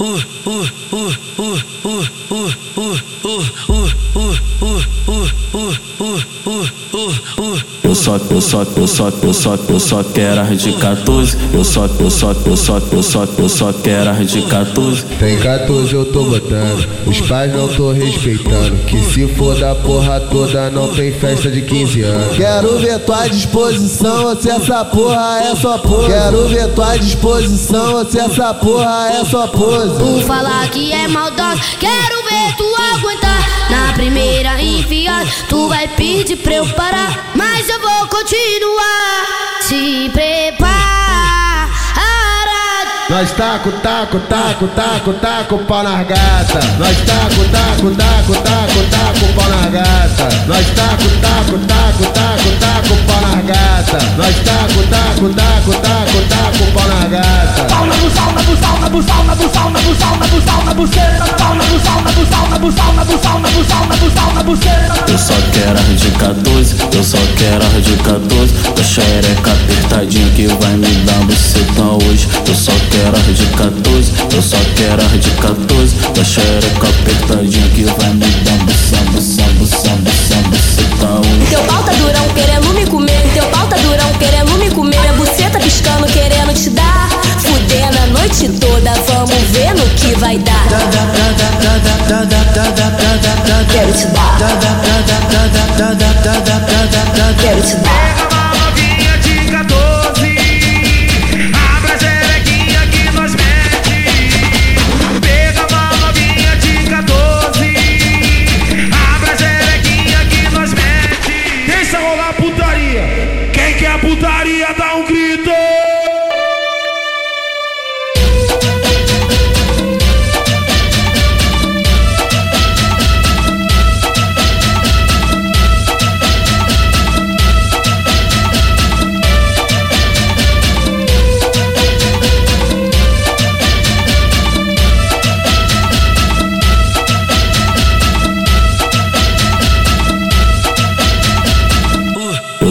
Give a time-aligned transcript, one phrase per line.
[0.00, 1.27] Eu
[8.18, 11.36] só, eu só, eu só, eu só, eu só quero as de 14.
[11.52, 15.04] Eu só, eu só, eu só, eu só, eu só quero as de 14.
[15.18, 18.76] Tem 14 eu tô botando, os pais não tô respeitando.
[18.86, 22.36] Que se for da porra toda, não tem festa de 15 anos.
[22.36, 26.06] Quero ver tua disposição, se essa porra é só pose.
[26.06, 29.98] Quero ver tua disposição, se essa porra é só pose.
[29.98, 33.68] Tu falar que é maldosa, quero ver tu aguentar.
[33.70, 37.32] Na primeira enfiada, tu vai pedir pra eu parar.
[37.34, 37.77] Mas eu
[38.28, 39.62] continuar.
[39.62, 41.68] Se prepara.
[43.08, 46.60] Nós taco, taco, taco, taco, taco pau nas gata.
[46.78, 50.28] Nós taco, taco, taco, taco, taco pau nas gata.
[50.46, 52.77] Nós taco, taco, taco, taco, taco
[65.08, 68.54] Eu só quero de 14, eu só quero de 14.
[68.74, 72.28] Da xereca apertadinha que vai me dar bucetão hoje.
[72.46, 75.96] Eu só quero de 14, eu só quero de 14.
[76.14, 81.50] Da xereca apertadinha que vai me dar buçã, buçã, buçã, buçã, bucetão hoje.
[81.50, 85.00] Teu pau tá durão querendo me comer, teu pau tá durão querendo me comer.
[85.00, 87.08] Minha buceta piscando querendo te dar.
[87.38, 91.37] Fudendo a noite toda, vamos ver no que vai dar.
[97.38, 98.27] Quero te dar.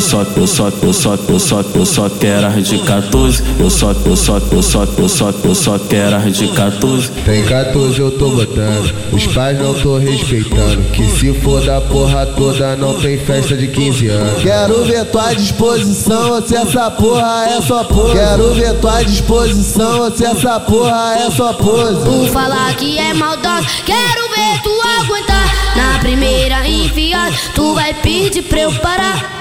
[0.08, 3.44] Só, eu só, eu só, eu só, eu só quero as de 14.
[3.60, 7.12] Eu só, eu só, eu só, eu só, eu só quero as de 14.
[7.26, 10.82] Tem 14 eu tô botando, os pais não tô respeitando.
[10.94, 14.42] Que se for da porra toda, não tem festa de 15 anos.
[14.42, 18.14] Quero ver tua disposição, se essa porra é só pose.
[18.14, 22.06] Quero ver tua disposição, se essa porra é só pose.
[22.06, 25.54] Tu falar que é maldosa, quero ver tu aguentar.
[25.76, 29.38] Na primeira enfiada, tu vai pedir pra eu parar.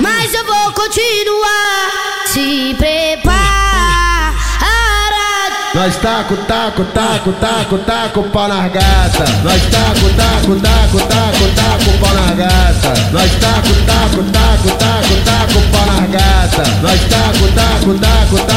[5.77, 9.25] Nós taco, taco, taco, taco, taco pau nas gata.
[9.45, 12.95] Nós taco, taco, taco, taco, taco pau nas gata.
[13.13, 16.63] Nós taco, taco, taco, taco, taco pau nas gata.
[16.81, 18.56] Nós taco, taco, taco, taco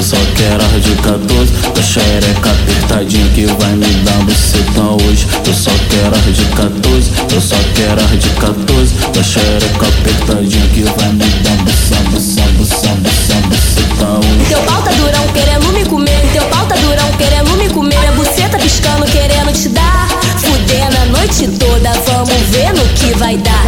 [0.00, 1.52] eu só quero as de 14.
[1.74, 5.26] Da xereca apertadinha que vai me dar bucetão hoje.
[5.46, 8.94] Eu só quero as de 14, eu só quero as de 14.
[9.12, 12.94] Da xereca apertadinha que vai me dar buçã, buçã, buçã,
[13.44, 14.48] bucetão hoje.
[14.48, 17.98] Teu pau tá durão querendo me comer, teu pau tá durão querendo me comer.
[17.98, 20.08] Minha buceta piscando querendo te dar.
[20.38, 23.66] Fudendo a noite toda, vamos ver no que vai dar.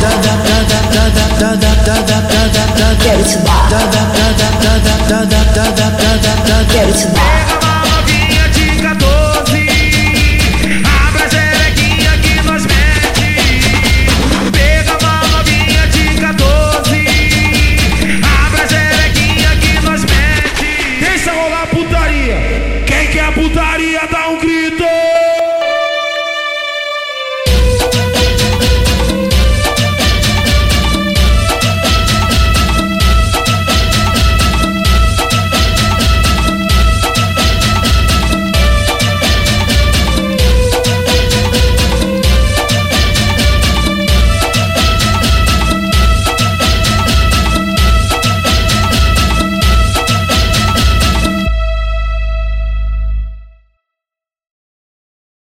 [3.03, 3.53] Quero te dar.
[6.93, 7.62] Quero te